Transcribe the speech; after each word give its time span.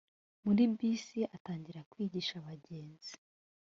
muri 0.43 0.63
bisi 0.77 1.19
atangira 1.35 1.81
kwigisha 1.91 2.33
abagenzi 2.37 3.13